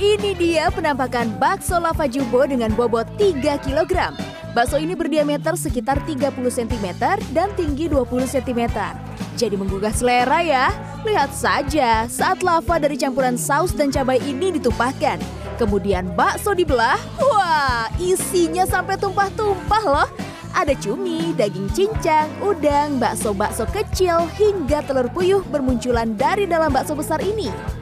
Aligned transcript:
Ini 0.00 0.32
dia 0.40 0.72
penampakan 0.72 1.36
bakso 1.36 1.76
lava 1.76 2.08
jumbo 2.08 2.48
dengan 2.48 2.72
bobot 2.72 3.04
3 3.20 3.60
kg. 3.60 4.16
Bakso 4.56 4.80
ini 4.80 4.96
berdiameter 4.96 5.52
sekitar 5.52 6.00
30 6.08 6.32
cm 6.32 6.86
dan 7.36 7.52
tinggi 7.56 7.92
20 7.92 8.24
cm. 8.24 8.72
Jadi 9.36 9.54
menggugah 9.56 9.92
selera 9.92 10.40
ya. 10.40 10.72
Lihat 11.04 11.36
saja 11.36 12.08
saat 12.08 12.40
lava 12.40 12.80
dari 12.80 12.96
campuran 12.96 13.36
saus 13.36 13.76
dan 13.76 13.92
cabai 13.92 14.16
ini 14.24 14.56
ditumpahkan. 14.56 15.20
Kemudian 15.60 16.08
bakso 16.16 16.56
dibelah. 16.56 16.96
Wah, 17.20 17.92
isinya 18.00 18.64
sampai 18.64 18.96
tumpah-tumpah 18.96 19.84
loh. 19.84 20.08
Ada 20.52 20.72
cumi, 20.76 21.36
daging 21.36 21.68
cincang, 21.72 22.28
udang, 22.44 23.00
bakso-bakso 23.00 23.64
kecil, 23.72 24.28
hingga 24.36 24.84
telur 24.84 25.08
puyuh 25.12 25.40
bermunculan 25.48 26.12
dari 26.16 26.44
dalam 26.44 26.72
bakso 26.72 26.92
besar 26.92 27.24
ini. 27.24 27.81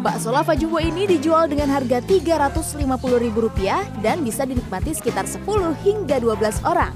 Bakso 0.00 0.32
lava 0.32 0.56
jumbo 0.56 0.80
ini 0.80 1.04
dijual 1.04 1.44
dengan 1.44 1.68
harga 1.68 2.00
Rp350.000 2.00 4.00
dan 4.00 4.24
bisa 4.24 4.48
dinikmati 4.48 4.96
sekitar 4.96 5.28
10 5.28 5.44
hingga 5.84 6.16
12 6.16 6.64
orang. 6.64 6.88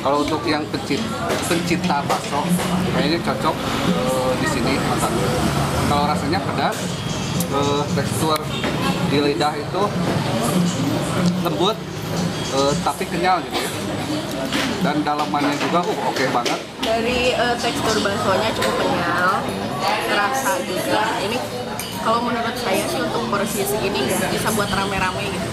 Kalau 0.00 0.24
untuk 0.24 0.40
yang 0.48 0.64
pecinta, 0.72 1.28
pencinta 1.44 2.00
bakso, 2.08 2.40
kayaknya 2.96 3.20
cocok 3.20 3.52
uh, 3.52 4.32
di 4.40 4.48
sini 4.48 4.72
makan. 4.88 5.12
Kalau 5.92 6.04
rasanya 6.08 6.40
pedas, 6.40 6.76
uh, 7.52 7.84
tekstur 7.92 8.40
di 9.12 9.18
lidah 9.20 9.52
itu 9.52 9.82
lembut, 11.44 11.76
uh, 12.56 12.72
tapi 12.80 13.04
kenyal 13.04 13.44
gitu 13.44 13.60
ya. 13.60 13.67
Dan 14.78 15.04
dalamannya 15.04 15.54
juga 15.58 15.84
uh, 15.84 15.90
oke 15.90 16.16
okay 16.16 16.28
banget. 16.32 16.60
Dari 16.80 17.34
uh, 17.36 17.54
tekstur 17.60 17.98
baksonya 18.00 18.50
cukup 18.56 18.74
kenyal, 18.78 19.32
rasa 20.14 20.52
juga. 20.64 21.02
Ini 21.22 21.38
kalau 22.00 22.24
menurut 22.24 22.56
saya 22.56 22.82
sih 22.88 23.00
untuk 23.02 23.26
porsi 23.28 23.66
segini 23.66 24.06
bisa 24.08 24.48
buat 24.54 24.70
rame-rame 24.72 25.24
gitu. 25.28 25.48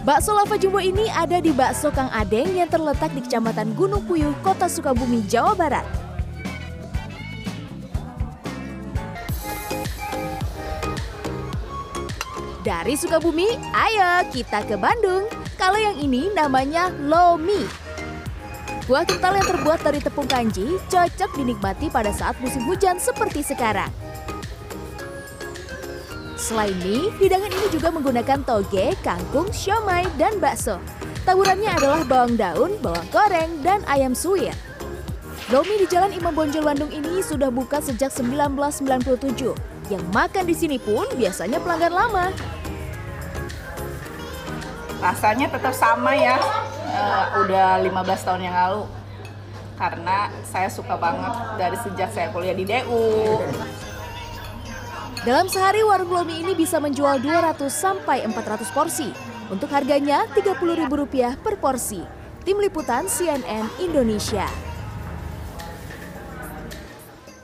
Bakso 0.00 0.32
lava 0.32 0.56
jumbo 0.56 0.80
ini 0.80 1.12
ada 1.12 1.44
di 1.44 1.52
Bakso 1.52 1.92
Kang 1.92 2.08
Adeng 2.08 2.56
yang 2.56 2.72
terletak 2.72 3.12
di 3.12 3.20
Kecamatan 3.20 3.76
Gunung 3.76 4.00
Puyuh, 4.08 4.32
Kota 4.40 4.64
Sukabumi, 4.64 5.20
Jawa 5.28 5.52
Barat. 5.52 5.84
Dari 12.64 12.96
Sukabumi, 12.96 13.48
ayo 13.76 14.24
kita 14.32 14.64
ke 14.64 14.80
Bandung. 14.80 15.39
Kalau 15.60 15.76
yang 15.76 16.00
ini 16.00 16.32
namanya 16.32 16.88
Lomi. 17.04 17.68
Buah 18.88 19.04
kental 19.04 19.36
yang 19.36 19.44
terbuat 19.44 19.84
dari 19.84 20.00
tepung 20.00 20.24
kanji 20.24 20.80
cocok 20.88 21.36
dinikmati 21.36 21.92
pada 21.92 22.08
saat 22.16 22.32
musim 22.40 22.64
hujan 22.64 22.96
seperti 22.96 23.44
sekarang. 23.44 23.92
Selain 26.40 26.72
mie, 26.80 27.12
hidangan 27.20 27.52
ini 27.52 27.68
juga 27.68 27.92
menggunakan 27.92 28.40
toge, 28.40 28.96
kangkung, 29.04 29.52
siomay, 29.52 30.08
dan 30.16 30.40
bakso. 30.40 30.80
Taburannya 31.28 31.68
adalah 31.76 32.08
bawang 32.08 32.40
daun, 32.40 32.80
bawang 32.80 33.04
goreng, 33.12 33.60
dan 33.60 33.84
ayam 33.84 34.16
suwir. 34.16 34.56
Lomi 35.52 35.76
di 35.76 35.84
Jalan 35.84 36.16
Imam 36.16 36.32
Bonjol 36.32 36.64
Bandung 36.64 36.88
ini 36.88 37.20
sudah 37.20 37.52
buka 37.52 37.84
sejak 37.84 38.08
1997. 38.08 39.52
Yang 39.92 40.04
makan 40.08 40.44
di 40.48 40.56
sini 40.56 40.80
pun 40.80 41.04
biasanya 41.20 41.60
pelanggan 41.60 41.92
lama. 41.92 42.32
Rasanya 45.00 45.48
tetap 45.48 45.72
sama 45.72 46.12
ya, 46.12 46.36
uh, 46.92 47.40
udah 47.44 47.80
15 47.80 48.26
tahun 48.28 48.42
yang 48.44 48.56
lalu. 48.56 48.84
Karena 49.80 50.28
saya 50.44 50.68
suka 50.68 50.92
banget 51.00 51.32
dari 51.56 51.76
sejak 51.80 52.12
saya 52.12 52.28
kuliah 52.28 52.52
di 52.52 52.68
DU. 52.68 53.40
Dalam 55.24 55.48
sehari 55.48 55.80
warung 55.80 56.12
Lomi 56.12 56.44
ini 56.44 56.52
bisa 56.52 56.76
menjual 56.80 57.20
200 57.20 57.68
sampai 57.72 58.24
400 58.28 58.68
porsi. 58.76 59.08
Untuk 59.48 59.72
harganya 59.72 60.28
Rp30.000 60.30 61.40
per 61.40 61.56
porsi. 61.58 62.00
Tim 62.44 62.60
Liputan 62.60 63.08
CNN 63.08 63.68
Indonesia. 63.82 64.69